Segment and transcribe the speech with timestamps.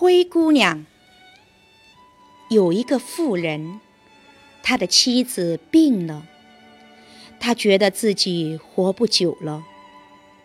[0.00, 0.86] 灰姑娘。
[2.48, 3.80] 有一个妇人，
[4.62, 6.26] 他的妻子病了，
[7.38, 9.62] 他觉得自己活不久了，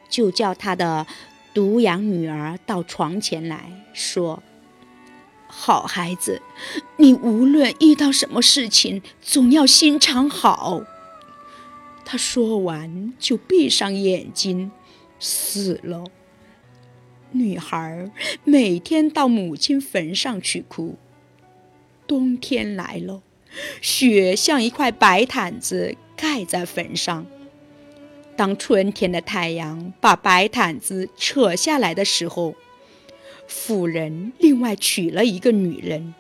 [0.10, 1.07] 就叫他的
[1.54, 4.44] 独养女儿到床前来说
[5.47, 6.42] ：“好孩子，
[6.97, 10.83] 你无论遇到什么事情，总要心肠好。”
[12.03, 14.69] 他说完，就闭上眼睛，
[15.17, 16.03] 死了。
[17.36, 18.09] 女孩
[18.45, 20.95] 每天到母亲坟上去哭。
[22.08, 23.22] 冬天来了，
[23.82, 27.26] 雪像一块白毯子盖在坟上。
[28.38, 32.56] 当春天的太阳把白毯子扯下来的时候，
[33.48, 36.14] 妇人另外娶了一个女人。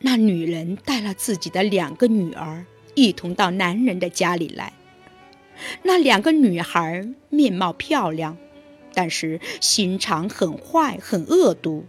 [0.00, 4.72] 那女人带了自己的两个女儿一同到男人的家里来。
[5.82, 8.36] 那两个女孩面貌漂亮。
[8.94, 11.84] 但是心肠很坏，很恶毒。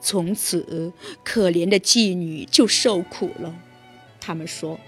[0.00, 0.92] 从此，
[1.22, 3.54] 可怜的妓女就受苦了。
[4.18, 4.80] 他们说：“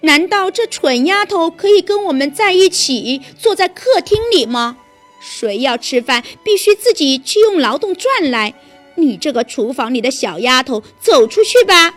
[0.00, 4.78] 难道这蠢丫头可以跟我们在一起，坐在客厅里吗？
[5.20, 8.54] 谁要吃饭，必须自己去用劳动赚来。
[8.96, 11.94] 你这个厨房里的小丫头，走出去吧！”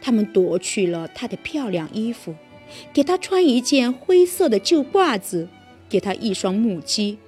[0.00, 2.34] 他们夺去了她的漂亮衣服，
[2.94, 5.48] 给她穿一件灰色的旧褂子。
[5.88, 7.18] 给她一双木屐，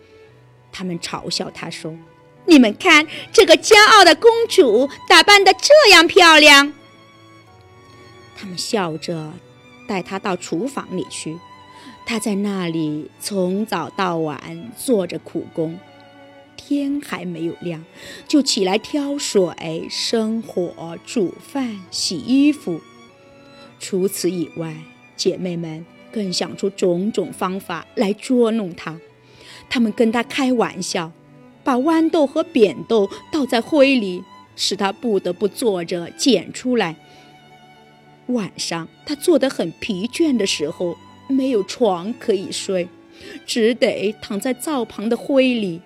[0.72, 1.96] 他们嘲笑她说
[2.46, 6.72] ：“你们看，这个骄傲的公主打扮得这样漂亮。”
[8.36, 9.32] 他们笑着
[9.86, 11.38] 带她到厨房里去，
[12.06, 15.78] 她在那里从早到晚做着苦工，
[16.56, 17.84] 天还没有亮，
[18.26, 22.80] 就起来挑水、生火、煮饭、洗衣服。
[23.78, 24.74] 除此以外，
[25.16, 25.84] 姐妹们。
[26.12, 28.98] 更想出种种方法来捉弄他，
[29.68, 31.12] 他们跟他开玩笑，
[31.62, 34.22] 把豌豆和扁豆倒在灰里，
[34.56, 36.96] 使他不得不坐着捡出来。
[38.26, 40.96] 晚上他坐得很疲倦的时候，
[41.28, 42.88] 没有床可以睡，
[43.46, 45.80] 只得躺在灶旁的灰里，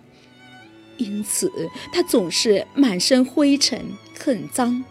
[0.99, 1.51] 因此
[1.93, 3.81] 他总是满身灰尘，
[4.19, 4.85] 很脏。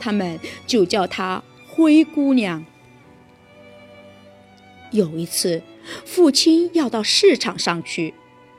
[0.00, 2.64] 他们就叫她灰姑娘。
[4.90, 5.62] 有一次，
[6.04, 8.14] 父亲要到市场上去，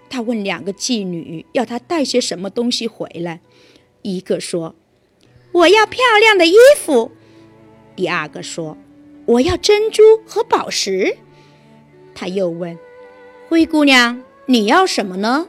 [0.09, 3.41] 他问两个妓女要他带些什么东西回来。
[4.01, 4.75] 一个说
[5.51, 7.12] ：“我要漂亮的衣服。”
[7.95, 8.78] 第二个说
[9.25, 11.18] ：“我要珍珠和宝石。”
[12.16, 12.78] 他又问
[13.50, 15.47] ：“灰姑娘，你要什么呢？”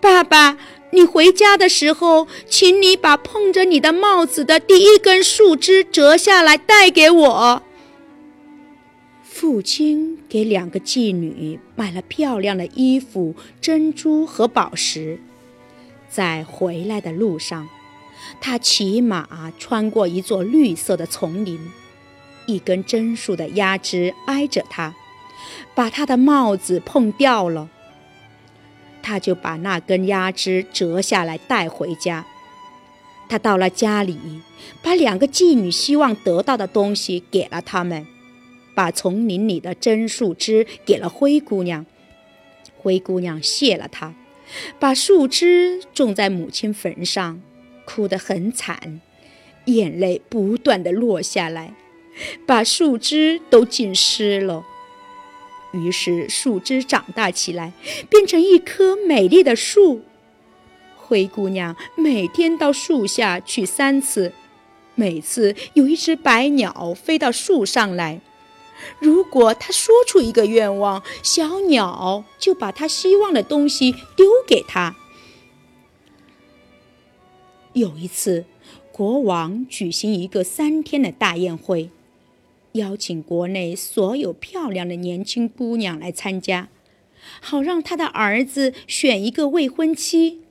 [0.00, 0.58] 爸爸，
[0.90, 7.62] 你回家的时候，请你把碰着你的帽子的第一根树枝折下来带给我。
[9.44, 15.20] 父亲给两个妓女买了漂亮的衣服、珍珠和宝石。
[16.08, 17.68] 在回来的路上，
[18.40, 21.60] 他骑马穿过一座绿色的丛林，
[22.46, 24.94] 一根榛树的丫枝挨着他，
[25.74, 27.68] 把他的帽子碰掉了。
[29.02, 32.24] 他就把那根丫枝折下来带回家。
[33.28, 34.16] 他到了家里，
[34.82, 38.06] 把两个妓女希望得到的东西给了他们。
[38.74, 41.86] 把丛林里的榛树枝给了灰姑娘，
[42.76, 44.14] 灰姑娘谢了他，
[44.78, 47.40] 把树枝种在母亲坟上，
[47.84, 49.00] 哭得很惨，
[49.66, 51.74] 眼泪不断的落下来，
[52.46, 54.64] 把树枝都浸湿了。
[55.72, 57.72] 于是树枝长大起来，
[58.08, 60.02] 变成一棵美丽的树。
[60.96, 64.32] 灰姑娘每天到树下去三次，
[64.94, 68.20] 每次有一只白鸟飞到树上来。
[68.98, 74.96] 如果他说出一个愿望，小鸟就把他希望的东西丢给他。
[77.72, 78.44] 有一次，
[78.92, 81.90] 国王举行一个三天的大宴会，
[82.72, 86.68] 邀请国内所有漂亮的年轻姑娘来参加，
[87.40, 90.42] 好让他的儿子选一个未婚妻。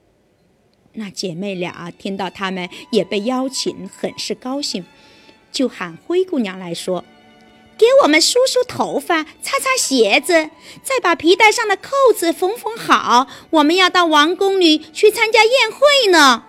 [0.96, 4.84] 那姐妹俩听到他们也被邀请，很是高兴，
[5.52, 7.06] 就喊灰姑娘来说。
[7.84, 10.50] 给我们梳梳头发，擦擦鞋子，
[10.82, 13.28] 再把皮带上的扣子缝缝好。
[13.50, 16.46] 我们要到王宫里去参加宴会呢。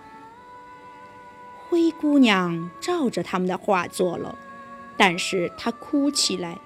[1.67, 4.37] 灰姑娘照着他们的话做了，
[4.95, 6.57] 但是她哭起来，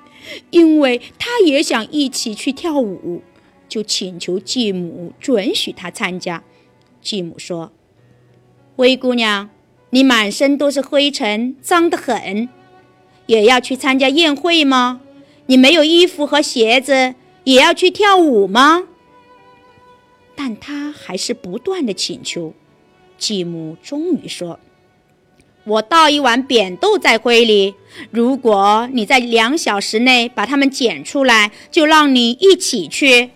[0.52, 3.24] 因为她也想一起去跳舞，
[3.68, 6.44] 就请求继母准许她参加。
[7.02, 7.72] 继母说
[8.78, 9.50] ：“灰姑娘，
[9.90, 12.50] 你满身都是灰尘，脏得很。”
[13.30, 15.02] 也要去参加宴会吗？
[15.46, 18.88] 你没有衣服和鞋子，也要去跳舞吗？
[20.36, 22.56] 但他还是不断的请求。
[23.20, 24.60] 继母终于说
[25.64, 27.76] ：“我倒一碗扁豆在灰里，
[28.10, 33.30] 如果你在两小时内把它们捡出来，就让你一起去。”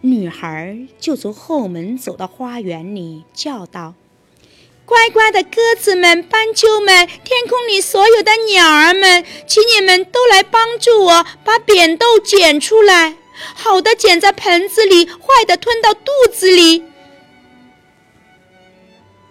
[0.00, 3.94] 女孩就从后门走到花园里，叫道
[4.92, 13.16] ：“乖乖的鸽子们、斑鸠们、天空里所有的鸟儿们，请你们都来帮助我把扁豆捡出来。
[13.54, 16.84] 好的捡在盆子里，坏的吞到肚子里。”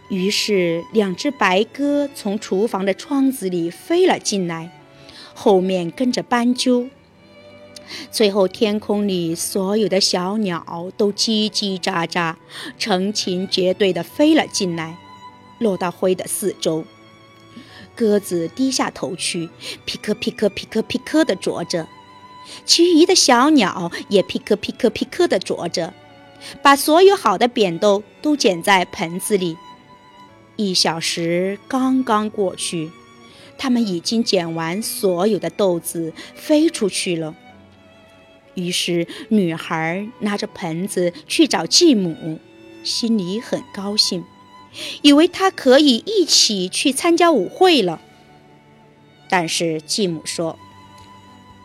[0.10, 4.72] 于是，两只白鸽从厨房的窗子里飞了进来，
[5.36, 6.90] 后面跟着斑鸠。
[8.10, 12.34] 最后，天空里所有的小鸟都叽叽喳喳、
[12.80, 14.98] 成群结队地飞了进来，
[15.62, 16.84] 落到灰的四周。
[17.96, 19.50] 鸽子低下头去，
[19.86, 21.86] 皮克皮克皮克皮克地啄着；
[22.66, 25.94] 其余的小鸟也皮克皮克皮克地啄着，
[26.62, 29.56] 把所有好的扁豆都捡在盆子里。
[30.56, 32.92] 一小时刚刚过去，
[33.58, 37.36] 它们已经捡完所有的豆子，飞出去了。
[38.56, 42.40] 于是，女孩拿着盆子去找继母，
[42.84, 44.24] 心里很高兴，
[45.01, 48.00] 以为她可以一起去参加舞会了。
[49.29, 50.57] 但是继母说：“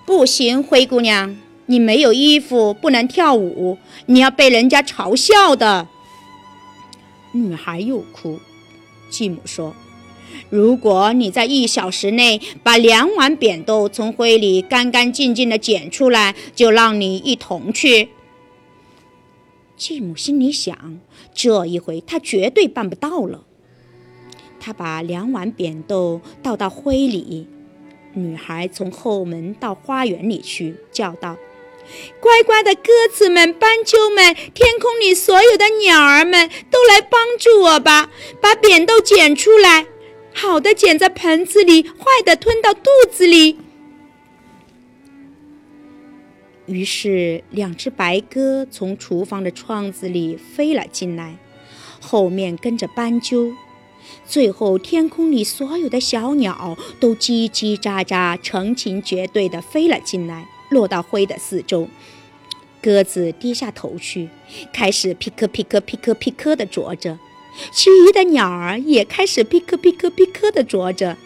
[0.06, 1.36] 不行，灰姑娘，
[1.66, 5.88] 你没有衣服，不能跳舞，你要被人家嘲笑的。”
[7.32, 8.40] 女孩又哭。
[9.10, 9.74] 继母说。
[10.50, 18.10] 如果你在一小时内把两碗扁豆从灰里干干净净地捡出来，就让你一同去。
[19.76, 20.98] 继母心里想：
[21.34, 23.44] 这一回他绝对办不到了。
[24.58, 27.46] 他把两碗扁豆倒到灰里，
[28.14, 31.36] 女孩从后门到花园里去，叫道
[32.20, 39.86] ：“乖乖的鸽子们、斑鸠们，天空里所有的鸟儿们，都来帮助我吧，把扁豆捡出来。”
[40.32, 43.58] 好的捡在盆子里，坏的吞到肚子里。
[46.66, 51.36] 于是，两只白鸽从厨房的窗子里飞了进来，
[52.00, 53.52] 后面跟着斑鸠。
[54.26, 61.88] 最后，天空里所有的小鸟都叽叽喳喳、成群结队地飞了进来，落到灰的四周。
[62.82, 64.28] 鸽子低下头去，
[64.72, 67.18] 开始皮克皮克皮克皮克地啄着。
[67.72, 71.16] 其余的鸟儿也开始噼克噼克噼克地啄着，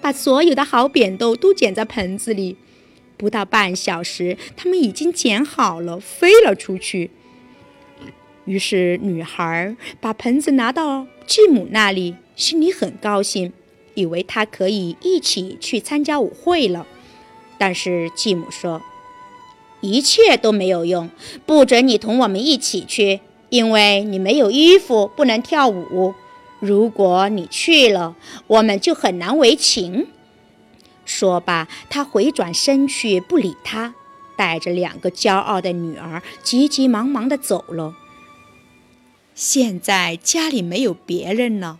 [0.00, 2.56] 把所有的好扁豆都捡在盆子里。
[3.22, 7.12] 不到半小时，它们已经捡好了，飞了出去。
[8.46, 13.52] 于是，女孩把盆子拿到继母那里，心里很高兴，
[13.94, 16.84] 以为她可以一起去参加舞会了。
[17.58, 18.82] 但是继母说
[19.80, 21.08] ：“一切都没有用，
[21.46, 23.20] 不准你同我们一起去。”
[23.50, 26.12] 因为你没有衣服，不能跳舞。
[26.58, 28.16] 如果你去了，
[28.48, 30.08] 我们就很难为情。
[31.04, 33.94] 说罢，他回转身去，不理他，
[34.36, 37.94] 带着两个骄傲的女儿，急急忙忙地走了。
[39.34, 41.78] 现在家里没有别人了，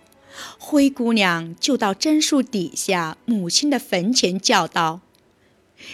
[0.58, 5.00] 灰姑娘就到榛树底下母亲的坟前叫道。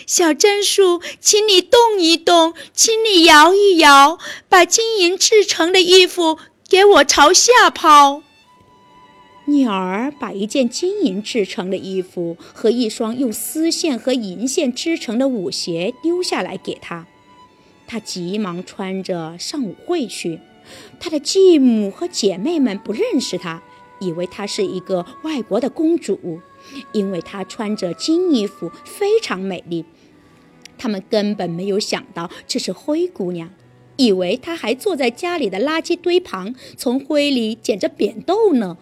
[0.06, 6.38] 小榛树，请你动一动，请你摇一摇，把金银制成的衣服
[6.68, 8.22] 给我朝下抛。
[9.48, 17.06] 鸟儿把一件金银制成的衣服和一双用丝线和银线织成的舞鞋丢下来给他，
[17.86, 20.40] 他急忙穿着上舞会去。
[21.00, 23.62] 他的继母和姐妹们不认识他，
[24.00, 26.40] 以为她是一个外国的公主。
[26.92, 29.86] 因为她穿着金衣服，非常美丽。
[30.76, 33.48] 他们根本没有想到这是灰姑娘，
[33.96, 38.76] 以为她还坐在家里的垃圾堆旁，从灰里捡着扁豆呢。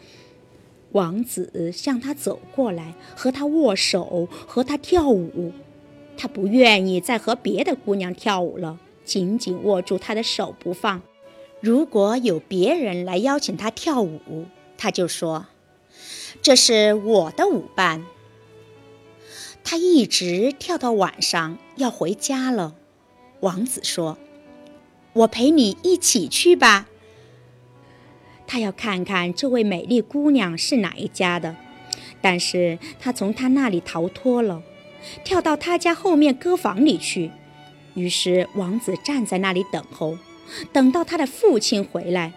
[0.97, 5.53] 王子向她走过来，和她握手，和她跳舞。
[6.19, 11.03] 他不愿意再和别的姑娘跳舞了，紧紧握住她的手不放。
[11.61, 14.47] 如果有别人来邀请他跳舞，
[14.79, 15.47] 他就说。
[16.41, 18.07] 这是我的舞伴。
[19.65, 22.75] 他一直跳到晚上，要回家了。
[23.41, 24.17] 王子说
[25.13, 26.89] ：“我陪你一起去吧。”
[28.57, 31.55] 他要看看这位美丽姑娘是哪一家的，
[32.23, 34.63] 但是他从她那里逃脱了，
[35.23, 37.31] 跳到她家后面歌房里去。
[37.93, 40.17] 于是王子站在那里等候，
[40.73, 42.33] 等到他的父亲回来。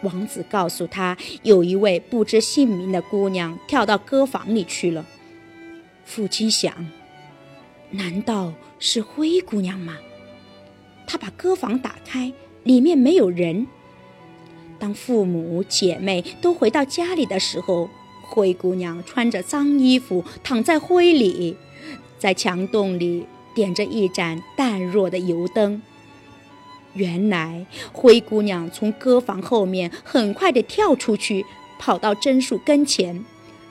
[0.00, 5.04] 王子告诉他，有一位不知姓名的姑娘跳到歌房里去了。
[6.06, 6.74] 父亲想，
[7.90, 9.98] 难道是灰姑娘吗？
[11.06, 12.32] 他把歌房打开，
[12.64, 13.66] 里面没有人。
[14.80, 17.88] 当父母姐妹都回到家里的时候，
[18.22, 21.56] 灰姑娘穿着脏衣服躺在灰里，
[22.18, 25.82] 在墙洞里点着一盏淡弱的油灯。
[26.94, 31.44] 原来，灰姑娘从歌房后面很快地跳出去，
[31.78, 33.24] 跑到榛树跟前。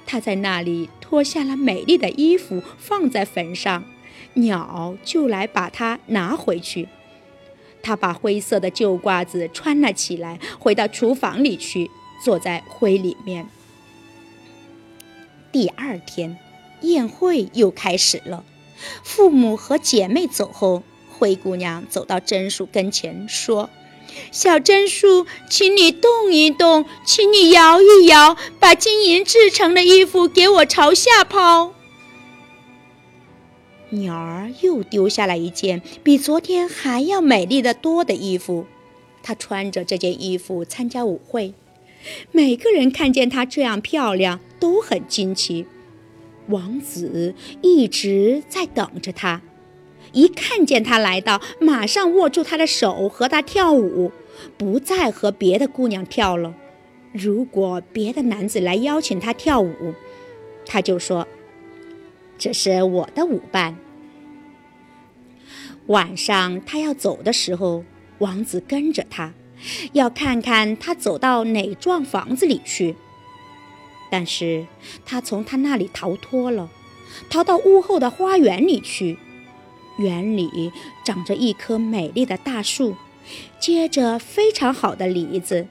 [0.05, 3.83] 她在那里脱下了美丽的衣服，放在坟上，
[4.35, 6.87] 鸟就来把它拿回去。
[7.81, 11.89] 她把灰色的旧褂子穿了起来，回到厨房里去，
[12.23, 13.47] 坐在灰里面。
[15.51, 16.37] 第二天，
[16.81, 18.43] 宴会又开始了。
[19.03, 20.83] 父母和姐妹走后。
[21.11, 23.69] 灰姑娘走到榛树跟前，说
[24.31, 31.73] ：“小榛树，请你动一动，请你摇一摇，把金银制成的衣服给我朝下抛。”
[33.91, 38.65] 鸟儿又丢下了一件比昨天还要美丽的多的衣服，
[39.23, 41.53] 她穿着这件衣服参加舞会。
[42.31, 45.65] 每个人看见她这样漂亮，都很惊奇。
[46.47, 49.41] 王子一直在等着她。
[50.11, 54.11] 一看见他来到，马上握住他的手，和他跳舞，
[54.57, 56.55] 不再和别的姑娘跳了。
[57.11, 59.93] 如果别的男子来邀请他跳舞，
[60.65, 61.27] 他就说
[62.39, 63.77] ：“这是我的舞伴。”
[65.85, 67.83] 晚上他要走的时候，
[68.19, 69.33] 王子跟着他，
[69.93, 72.95] 要看看他走到哪幢房子里去。
[74.11, 74.65] 但是
[75.05, 76.69] 他从他那里逃脱了，
[77.29, 79.17] 逃到屋后的花园里去。
[79.97, 80.71] 园里
[81.03, 82.95] 长着一棵美丽的大树，
[83.59, 85.67] 结着非常好的梨子。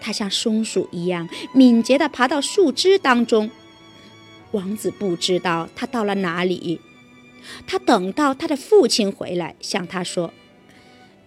[0.00, 3.50] 它像松鼠一样敏捷地爬到树枝当中。
[4.52, 6.80] 王子不知道他到了哪里。
[7.66, 10.32] 他等到他的父亲回来，向他说：“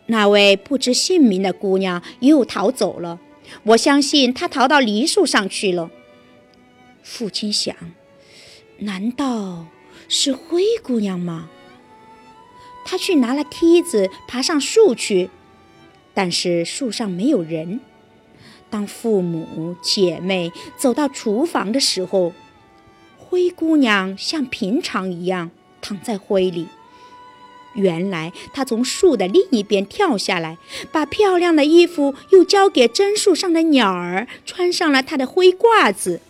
[0.07, 3.19] 那位不知姓名的姑娘又逃走了。
[3.63, 5.91] 我相信她逃到梨树上去了。”
[7.03, 7.75] 父亲想：
[8.79, 9.67] 难道
[10.07, 11.49] 是灰姑娘吗？
[12.85, 15.29] 他去拿了梯子，爬上树去，
[16.13, 17.81] 但是树上没有人。
[18.69, 22.33] 当父母姐妹走到厨房的时候，
[23.35, 25.51] 灰姑娘像平常一样
[25.81, 26.69] 躺在灰里。
[27.73, 30.57] 原来她从树的另一边跳下来，
[30.89, 36.21] 把漂亮的衣服又交给榛树上的鸟儿，穿上了她的灰褂子。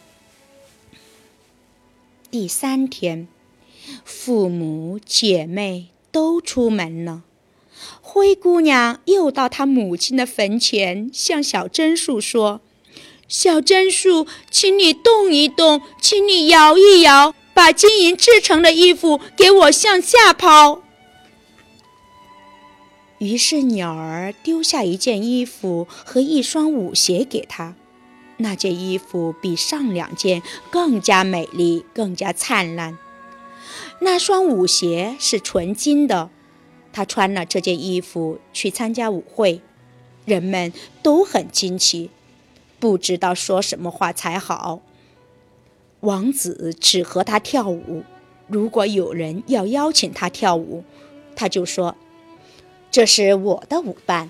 [2.32, 3.28] 第三天，
[4.04, 5.90] 父母姐妹。
[6.12, 7.24] 都出门了，
[8.02, 12.62] 灰姑娘又到她母亲的坟前，向小榛树说
[13.28, 20.82] ：“小榛树，请你动一动，请你摇一摇，把金银制成的衣服给我向下抛。”
[23.18, 27.74] 于是鸟儿丢下一件衣服和一双舞鞋给他，
[28.38, 32.98] 那件衣服比上两件更加美丽，更加灿烂。
[34.02, 36.30] 那双舞鞋是纯金的，
[36.92, 39.62] 他穿了这件衣服去参加舞会，
[40.26, 42.12] 人们都很惊奇，
[42.86, 44.80] 不知道说什么话才好。
[46.02, 48.04] 王子只和他跳舞，
[48.46, 50.84] 如果有人要邀请他跳舞，
[51.36, 51.96] 他就说
[52.92, 54.30] ：“这是我的舞伴。”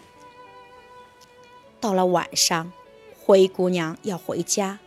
[1.81, 2.71] 到了晚上，
[3.19, 4.79] 灰姑娘要回家，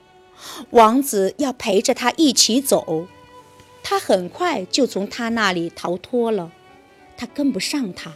[0.70, 3.06] 王子要陪着她一起走。
[3.82, 6.50] 他很快就从他那里逃脱了，
[7.18, 8.14] 他跟不上他。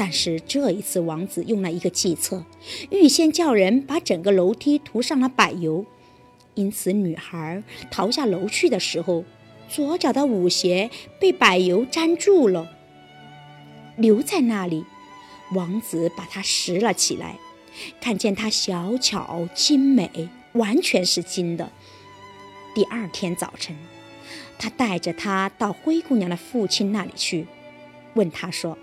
[0.00, 2.46] 但是这一次，王子用了一个计策，
[2.88, 5.84] 预先叫人把整个楼梯涂上了柏油，
[6.54, 9.26] 因此女孩逃下楼去的时候，
[9.68, 10.88] 左脚的舞鞋
[11.20, 12.74] 被柏油粘住了，
[13.98, 14.86] 留在那里。
[15.54, 17.36] 王子把它拾了起来，
[18.00, 21.70] 看见它小巧精美，完全是金的。
[22.74, 23.76] 第二天早晨。
[24.58, 27.46] 他带着她到灰姑娘的父亲那里去，
[28.14, 28.78] 问他说：“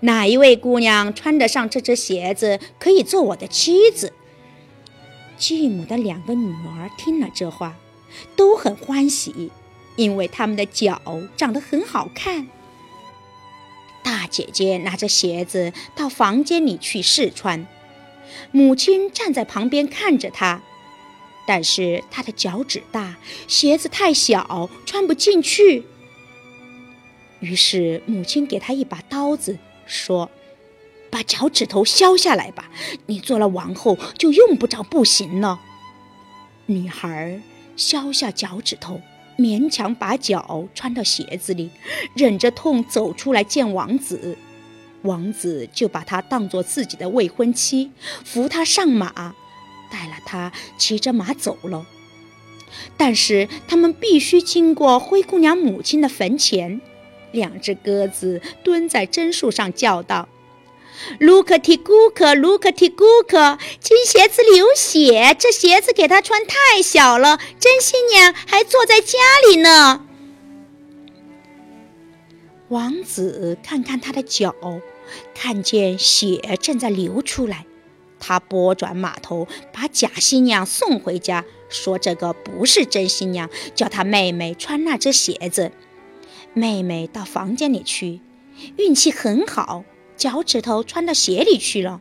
[0.00, 4.12] 哪一位姑娘穿得上这只鞋子，可以做我的妻子？”
[5.36, 7.76] 继母的两个女儿听了这话，
[8.34, 9.52] 都很欢喜，
[9.96, 11.00] 因为她们的脚
[11.36, 12.48] 长得很好看。
[14.02, 17.66] 大姐姐拿着鞋子到房间里去试穿，
[18.50, 20.62] 母亲站在旁边看着她。
[21.46, 25.84] 但是她的脚趾大，鞋子太小，穿不进去。
[27.40, 30.30] 于是母亲给她一把刀子，说
[31.10, 32.70] ：“把脚趾头削下来吧，
[33.06, 35.60] 你做了王后就用不着步行了。”
[36.66, 37.40] 女孩
[37.76, 39.00] 削下脚趾头，
[39.38, 41.70] 勉强把脚穿到鞋子里，
[42.14, 44.36] 忍着痛走出来见王子。
[45.02, 47.90] 王子就把她当做自己的未婚妻，
[48.24, 49.34] 扶她上马，
[49.90, 51.86] 带了她骑着马走了。
[52.98, 56.80] 但是他们必须经过灰姑娘母亲的坟前，
[57.32, 60.28] 两只鸽子蹲在榛树上叫道
[61.20, 69.18] ：“卢克提姑克，卢克提姑克，金鞋子流血，这鞋子给她穿太小了，真新娘还坐在家
[69.48, 70.04] 里呢。”
[72.68, 74.54] 王子看看他的脚，
[75.34, 77.64] 看见血正在流出来，
[78.20, 81.44] 他拨转马头，把假新娘送回家。
[81.70, 85.72] 说这个不是真新娘，叫她妹妹穿那只鞋子。
[86.58, 88.20] 妹妹到房间里去，
[88.76, 89.84] 运气很好，
[90.16, 92.00] 脚趾头穿到鞋里去了，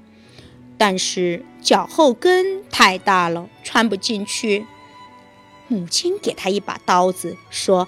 [0.78, 4.66] 但是脚后跟太大了，穿不进去。
[5.68, 7.88] 母亲给她一把刀子，说：“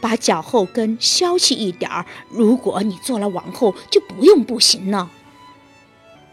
[0.00, 5.10] 把脚后跟削去一点儿，如果你做了王后，就不用步行了。”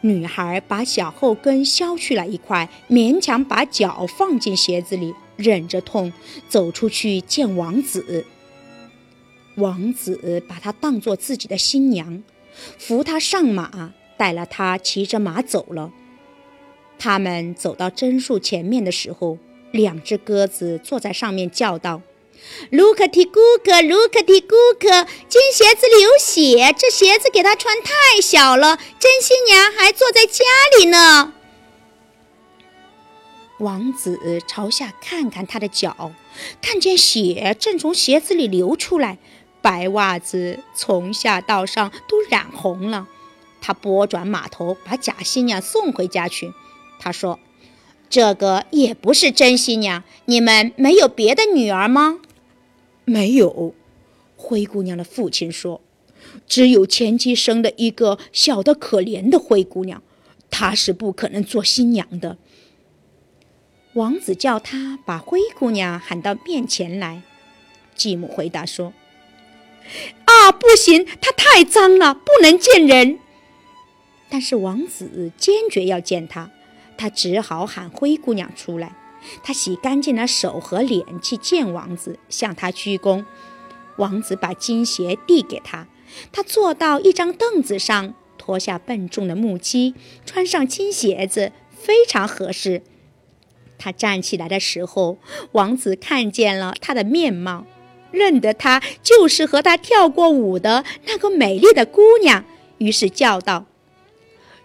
[0.02, 6.12] 女孩把脚后跟削去了一块，勉强把脚放进鞋子里，忍着痛
[6.50, 8.26] 走出去见王子。
[9.56, 12.24] 王子把她当做自己的新娘，
[12.78, 15.92] 扶她上马，带了她骑着马走了。
[16.98, 19.38] 他们走到榛树前面的时候，
[19.72, 22.02] 两只鸽子坐在上面叫道。
[22.72, 30.44] 卢克提姑克，卢克提姑克，金鞋子流血，这鞋子给她穿太小了，真新娘还坐在家
[30.78, 31.34] 里呢。
[33.60, 36.12] 王子朝下看看她的脚，
[36.62, 39.20] 看见血正从鞋子里流出来，
[39.64, 43.08] 白袜子从下到上都染红了。
[43.62, 46.54] 他拨转马头，把假新娘送回家去。
[47.00, 47.40] 他说
[48.10, 52.20] ：“这个也不是真新娘，你们没有别的女儿吗？”
[53.06, 53.74] 没有，
[54.36, 55.80] 灰姑娘的父亲说
[56.46, 60.04] ：“只有前妻生的一个小的可怜的灰姑娘，
[60.50, 62.38] 她是不可能做新娘的。”
[63.96, 67.22] 王子叫他把灰姑娘喊到面前来。
[67.96, 68.92] 继母回答说
[70.26, 73.20] ：“啊，不行，她太脏了，不能见人。”
[74.30, 76.50] 但是王子坚决要见她，
[76.98, 78.96] 他只好喊灰姑娘出来。
[79.42, 83.24] 他洗干净了手和脸去见王子，向他鞠躬。
[83.98, 85.88] 王子把金鞋递给他，
[86.32, 89.94] 他坐到一张凳子上，脱下笨重的木屐，
[90.26, 92.82] 穿上金鞋子，非常合适。
[93.78, 95.20] 他站起来的时候，
[95.54, 97.66] 王子看见了他的面貌，
[98.14, 102.46] 认得她就是和他跳过舞的那个美丽的姑娘，
[102.78, 103.66] 于是叫道：“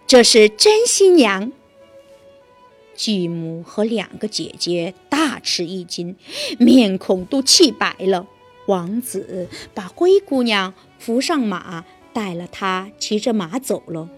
[0.07, 1.51] 这是真新娘。”
[2.95, 6.15] 继母和两个姐姐大吃一惊，
[6.59, 8.27] 面孔都气白了。
[8.67, 14.09] 王子把灰姑娘扶上马，带了她骑着马走了。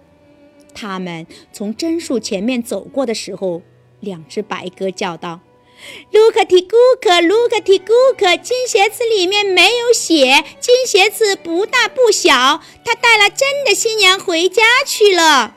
[0.74, 3.62] 他们从榛树前面走过的时候，
[4.00, 5.42] 两只白鸽叫道
[6.12, 15.56] ：“卢克提姑克，卢克提姑克，金鞋子里面没有血，金鞋子不大不小，他带了真的新娘回家去了。”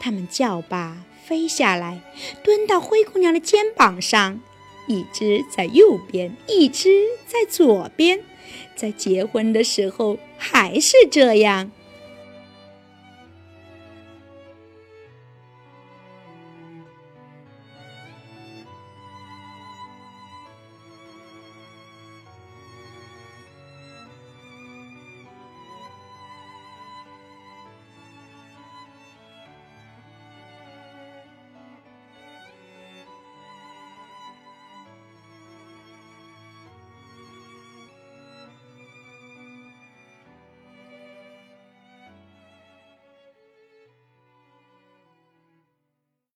[0.00, 0.98] 他们叫罢。
[1.26, 2.02] 飞下来，
[2.42, 4.42] 蹲到灰姑娘的肩膀上，
[4.86, 8.20] 一只在右边，一只在左边。
[8.76, 11.72] 在结婚的时候还是这样。